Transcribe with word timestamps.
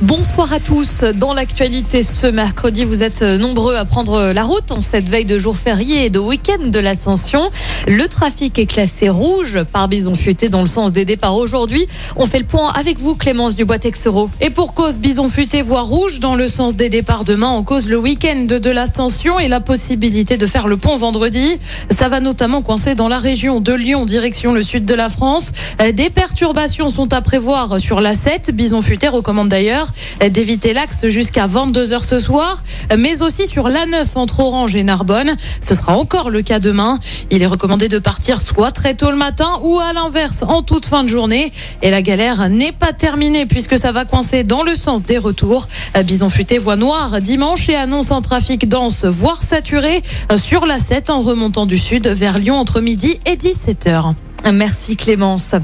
Bonsoir 0.00 0.52
à 0.52 0.60
tous. 0.60 1.02
Dans 1.02 1.34
l'actualité 1.34 2.04
ce 2.04 2.28
mercredi, 2.28 2.84
vous 2.84 3.02
êtes 3.02 3.22
nombreux 3.22 3.74
à 3.74 3.84
prendre 3.84 4.30
la 4.32 4.44
route 4.44 4.70
en 4.70 4.80
cette 4.80 5.08
veille 5.08 5.24
de 5.24 5.38
jour 5.38 5.56
férié 5.56 6.04
et 6.04 6.08
de 6.08 6.20
week-end 6.20 6.68
de 6.68 6.78
l'Ascension. 6.78 7.50
Le 7.88 8.06
trafic 8.06 8.60
est 8.60 8.66
classé 8.66 9.08
rouge 9.08 9.64
par 9.72 9.88
Bison 9.88 10.14
Futé 10.14 10.50
dans 10.50 10.60
le 10.60 10.68
sens 10.68 10.92
des 10.92 11.04
départs 11.04 11.34
aujourd'hui. 11.34 11.84
On 12.14 12.26
fait 12.26 12.38
le 12.38 12.44
point 12.44 12.70
avec 12.78 13.00
vous, 13.00 13.16
Clémence 13.16 13.56
Dubois-Texero. 13.56 14.30
Et 14.40 14.50
pour 14.50 14.72
cause, 14.72 15.00
Bison 15.00 15.28
Futé 15.28 15.62
voit 15.62 15.82
rouge 15.82 16.20
dans 16.20 16.36
le 16.36 16.46
sens 16.46 16.76
des 16.76 16.90
départs 16.90 17.24
demain 17.24 17.48
en 17.48 17.64
cause 17.64 17.88
le 17.88 17.98
week-end 17.98 18.46
de 18.48 18.70
l'Ascension 18.70 19.40
et 19.40 19.48
la 19.48 19.58
possibilité 19.58 20.36
de 20.36 20.46
faire 20.46 20.68
le 20.68 20.76
pont 20.76 20.96
vendredi. 20.96 21.58
Ça 21.90 22.08
va 22.08 22.20
notamment 22.20 22.62
coincer 22.62 22.94
dans 22.94 23.08
la 23.08 23.18
région 23.18 23.58
de 23.58 23.72
Lyon, 23.72 24.04
direction 24.04 24.52
le 24.52 24.62
sud 24.62 24.84
de 24.84 24.94
la 24.94 25.08
France. 25.08 25.50
Des 25.92 26.08
perturbations 26.08 26.88
sont 26.88 27.12
à 27.12 27.20
prévoir 27.20 27.80
sur 27.80 28.00
la 28.00 28.14
7. 28.14 28.52
Bison 28.54 28.80
Futé 28.80 29.08
recommande 29.08 29.48
d'ailleurs 29.48 29.87
d'éviter 30.30 30.72
l'axe 30.72 31.08
jusqu'à 31.08 31.46
22h 31.46 32.04
ce 32.04 32.18
soir, 32.18 32.62
mais 32.96 33.22
aussi 33.22 33.46
sur 33.46 33.68
l'A9 33.68 34.06
entre 34.16 34.40
Orange 34.40 34.76
et 34.76 34.82
Narbonne. 34.82 35.34
Ce 35.62 35.74
sera 35.74 35.96
encore 35.96 36.30
le 36.30 36.42
cas 36.42 36.58
demain. 36.58 36.98
Il 37.30 37.42
est 37.42 37.46
recommandé 37.46 37.88
de 37.88 37.98
partir 37.98 38.40
soit 38.40 38.70
très 38.70 38.94
tôt 38.94 39.10
le 39.10 39.16
matin 39.16 39.48
ou 39.62 39.78
à 39.78 39.92
l'inverse 39.92 40.44
en 40.46 40.62
toute 40.62 40.86
fin 40.86 41.04
de 41.04 41.08
journée. 41.08 41.50
Et 41.82 41.90
la 41.90 42.02
galère 42.02 42.48
n'est 42.48 42.72
pas 42.72 42.92
terminée 42.92 43.46
puisque 43.46 43.78
ça 43.78 43.92
va 43.92 44.04
coincer 44.04 44.44
dans 44.44 44.62
le 44.62 44.76
sens 44.76 45.04
des 45.04 45.18
retours. 45.18 45.66
Bison 46.04 46.28
Futé 46.28 46.58
voie 46.58 46.76
noire 46.76 47.20
dimanche 47.20 47.68
et 47.68 47.76
annonce 47.76 48.12
un 48.12 48.22
trafic 48.22 48.68
dense, 48.68 49.04
voire 49.04 49.42
saturé 49.42 50.02
sur 50.40 50.66
la 50.66 50.78
7 50.78 51.10
en 51.10 51.20
remontant 51.20 51.66
du 51.66 51.78
sud 51.78 52.06
vers 52.06 52.38
Lyon 52.38 52.56
entre 52.56 52.80
midi 52.80 53.18
et 53.26 53.36
17h. 53.36 54.14
Merci 54.52 54.96
Clémence. 54.96 55.54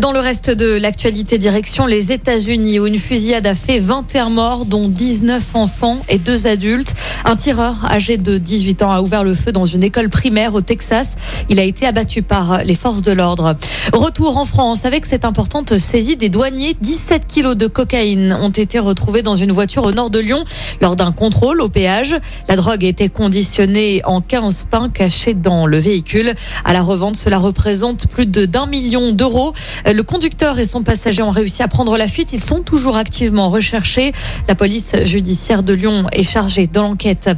Dans 0.00 0.12
le 0.12 0.18
reste 0.18 0.50
de 0.50 0.76
l'actualité, 0.76 1.38
direction 1.38 1.86
les 1.86 2.12
États-Unis 2.12 2.78
où 2.78 2.86
une 2.86 2.98
fusillade 2.98 3.46
a 3.46 3.54
fait 3.54 3.78
21 3.78 4.28
morts, 4.28 4.66
dont 4.66 4.88
19 4.88 5.54
enfants 5.54 6.00
et 6.08 6.18
deux 6.18 6.46
adultes. 6.46 6.94
Un 7.24 7.36
tireur 7.36 7.86
âgé 7.90 8.18
de 8.18 8.36
18 8.36 8.82
ans 8.82 8.90
a 8.90 9.00
ouvert 9.00 9.24
le 9.24 9.34
feu 9.34 9.50
dans 9.50 9.64
une 9.64 9.82
école 9.82 10.10
primaire 10.10 10.54
au 10.54 10.60
Texas. 10.60 11.16
Il 11.48 11.58
a 11.58 11.62
été 11.62 11.86
abattu 11.86 12.22
par 12.22 12.64
les 12.64 12.74
forces 12.74 13.02
de 13.02 13.12
l'ordre. 13.12 13.56
Retour 13.92 14.36
en 14.36 14.44
France 14.44 14.84
avec 14.84 15.06
cette 15.06 15.24
importante 15.24 15.78
saisie 15.78 16.16
des 16.16 16.28
douaniers. 16.28 16.74
17 16.80 17.26
kilos 17.26 17.56
de 17.56 17.66
cocaïne 17.66 18.36
ont 18.40 18.50
été 18.50 18.78
retrouvés 18.78 19.22
dans 19.22 19.34
une 19.34 19.52
voiture 19.52 19.84
au 19.84 19.92
nord 19.92 20.10
de 20.10 20.18
Lyon 20.18 20.44
lors 20.82 20.96
d'un 20.96 21.12
contrôle 21.12 21.62
au 21.62 21.68
péage. 21.68 22.14
La 22.48 22.56
drogue 22.56 22.84
était 22.84 23.08
conditionnée 23.08 24.02
en 24.04 24.20
15 24.20 24.66
pains 24.70 24.88
cachés 24.90 25.34
dans 25.34 25.66
le 25.66 25.78
véhicule. 25.78 26.34
À 26.64 26.72
la 26.74 26.82
revente, 26.82 27.16
cela 27.16 27.38
représente 27.38 28.06
plus 28.06 28.23
de 28.26 28.46
d'un 28.46 28.66
million 28.66 29.12
d'euros. 29.12 29.52
Le 29.86 30.02
conducteur 30.02 30.58
et 30.58 30.64
son 30.64 30.82
passager 30.82 31.22
ont 31.22 31.30
réussi 31.30 31.62
à 31.62 31.68
prendre 31.68 31.96
la 31.96 32.08
fuite. 32.08 32.32
Ils 32.32 32.42
sont 32.42 32.62
toujours 32.62 32.96
activement 32.96 33.50
recherchés. 33.50 34.12
La 34.48 34.54
police 34.54 34.92
judiciaire 35.04 35.62
de 35.62 35.72
Lyon 35.72 36.06
est 36.12 36.22
chargée 36.22 36.66
de 36.66 36.78
l'enquête. 36.78 37.30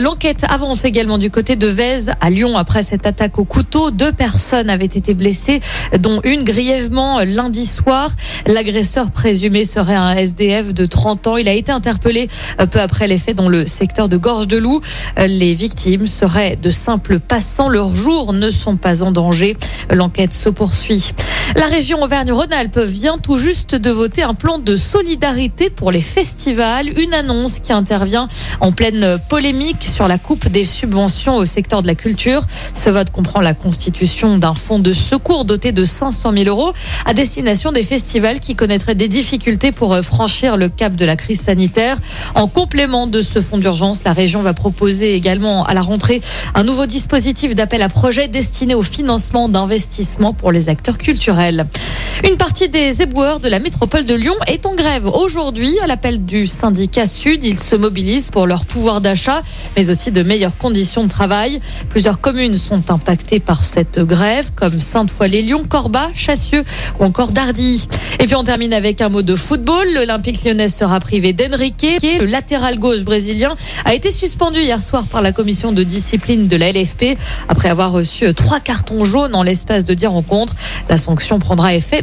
L'enquête 0.00 0.44
avance 0.48 0.84
également 0.84 1.18
du 1.18 1.30
côté 1.30 1.56
de 1.56 1.66
Vèze 1.66 2.12
à 2.20 2.30
Lyon 2.30 2.56
après 2.56 2.82
cette 2.82 3.06
attaque 3.06 3.38
au 3.38 3.44
couteau. 3.44 3.90
Deux 3.90 4.12
personnes 4.12 4.70
avaient 4.70 4.84
été 4.84 5.14
blessées, 5.14 5.60
dont 5.98 6.20
une 6.24 6.42
grièvement 6.42 7.20
lundi 7.20 7.66
soir. 7.66 8.10
L'agresseur 8.46 9.10
présumé 9.10 9.64
serait 9.64 9.94
un 9.94 10.12
SDF 10.12 10.72
de 10.72 10.86
30 10.86 11.26
ans. 11.26 11.36
Il 11.36 11.48
a 11.48 11.52
été 11.52 11.72
interpellé 11.72 12.28
peu 12.70 12.80
après 12.80 13.06
les 13.06 13.18
faits 13.18 13.36
dans 13.36 13.48
le 13.48 13.66
secteur 13.66 14.08
de 14.08 14.16
Gorge 14.16 14.48
de 14.48 14.56
Loup. 14.56 14.80
Les 15.16 15.54
victimes 15.54 16.06
seraient 16.06 16.56
de 16.56 16.70
simples 16.70 17.18
passants. 17.18 17.68
Leurs 17.68 17.94
jours 17.94 18.32
ne 18.32 18.50
sont 18.50 18.76
pas 18.76 19.02
en 19.02 19.12
danger. 19.12 19.56
L'enquête 19.90 20.29
se 20.32 20.48
poursuit. 20.48 21.14
La 21.56 21.66
région 21.66 22.00
Auvergne-Rhône-Alpes 22.02 22.78
vient 22.78 23.18
tout 23.18 23.36
juste 23.36 23.74
de 23.74 23.90
voter 23.90 24.22
un 24.22 24.34
plan 24.34 24.58
de 24.58 24.76
solidarité 24.76 25.68
pour 25.68 25.90
les 25.90 26.00
festivals, 26.00 26.88
une 27.00 27.12
annonce 27.12 27.58
qui 27.58 27.72
intervient 27.72 28.28
en 28.60 28.70
pleine 28.70 29.18
polémique 29.28 29.82
sur 29.82 30.06
la 30.06 30.16
coupe 30.16 30.48
des 30.48 30.64
subventions 30.64 31.36
au 31.36 31.44
secteur 31.44 31.82
de 31.82 31.88
la 31.88 31.96
culture. 31.96 32.42
Ce 32.72 32.88
vote 32.88 33.10
comprend 33.10 33.40
la 33.40 33.52
constitution 33.52 34.38
d'un 34.38 34.54
fonds 34.54 34.78
de 34.78 34.92
secours 34.92 35.44
doté 35.44 35.72
de 35.72 35.84
500 35.84 36.32
000 36.32 36.44
euros 36.44 36.72
à 37.04 37.14
destination 37.14 37.72
des 37.72 37.82
festivals 37.82 38.38
qui 38.38 38.54
connaîtraient 38.54 38.94
des 38.94 39.08
difficultés 39.08 39.72
pour 39.72 39.96
franchir 39.98 40.56
le 40.56 40.68
cap 40.68 40.94
de 40.94 41.04
la 41.04 41.16
crise 41.16 41.40
sanitaire. 41.40 41.98
En 42.36 42.46
complément 42.46 43.08
de 43.08 43.20
ce 43.22 43.40
fonds 43.40 43.58
d'urgence, 43.58 44.04
la 44.04 44.12
région 44.12 44.40
va 44.40 44.54
proposer 44.54 45.14
également 45.14 45.64
à 45.64 45.74
la 45.74 45.82
rentrée 45.82 46.20
un 46.54 46.62
nouveau 46.62 46.86
dispositif 46.86 47.56
d'appel 47.56 47.82
à 47.82 47.88
projet 47.88 48.28
destiné 48.28 48.76
au 48.76 48.82
financement 48.82 49.48
d'investissements 49.48 50.32
pour 50.32 50.52
les 50.52 50.68
acteurs 50.68 50.96
culturels. 50.96 51.39
Carrel. 51.40 52.09
Une 52.28 52.36
partie 52.36 52.68
des 52.68 53.00
éboueurs 53.00 53.40
de 53.40 53.48
la 53.48 53.58
métropole 53.58 54.04
de 54.04 54.14
Lyon 54.14 54.34
est 54.46 54.66
en 54.66 54.74
grève 54.74 55.06
aujourd'hui 55.06 55.78
à 55.80 55.86
l'appel 55.86 56.22
du 56.26 56.46
syndicat 56.46 57.06
Sud. 57.06 57.44
Ils 57.44 57.58
se 57.58 57.76
mobilisent 57.76 58.30
pour 58.30 58.46
leur 58.46 58.66
pouvoir 58.66 59.00
d'achat, 59.00 59.42
mais 59.74 59.88
aussi 59.88 60.10
de 60.10 60.22
meilleures 60.22 60.56
conditions 60.58 61.04
de 61.04 61.08
travail. 61.08 61.60
Plusieurs 61.88 62.20
communes 62.20 62.56
sont 62.56 62.90
impactées 62.90 63.40
par 63.40 63.64
cette 63.64 64.00
grève, 64.00 64.50
comme 64.54 64.78
Sainte-Foy-les-Lyons, 64.78 65.64
Corba, 65.64 66.10
Chassieux 66.12 66.62
ou 66.98 67.04
encore 67.04 67.32
Dardy. 67.32 67.88
Et 68.18 68.26
puis 68.26 68.34
on 68.34 68.44
termine 68.44 68.74
avec 68.74 69.00
un 69.00 69.08
mot 69.08 69.22
de 69.22 69.34
football. 69.34 69.88
L'Olympique 69.94 70.44
lyonnais 70.44 70.68
sera 70.68 71.00
privé 71.00 71.32
d'Enrique, 71.32 71.86
le 72.02 72.26
latéral 72.26 72.78
gauche 72.78 73.02
brésilien, 73.02 73.54
a 73.86 73.94
été 73.94 74.10
suspendu 74.10 74.60
hier 74.60 74.82
soir 74.82 75.06
par 75.06 75.22
la 75.22 75.32
commission 75.32 75.72
de 75.72 75.82
discipline 75.82 76.48
de 76.48 76.56
la 76.56 76.70
LFP 76.70 77.16
après 77.48 77.70
avoir 77.70 77.92
reçu 77.92 78.34
trois 78.34 78.60
cartons 78.60 79.04
jaunes 79.04 79.34
en 79.34 79.42
l'espace 79.42 79.86
de 79.86 79.94
10 79.94 80.08
rencontres. 80.08 80.54
La 80.90 80.98
sanction 80.98 81.38
prendra 81.38 81.74
effet 81.74 82.02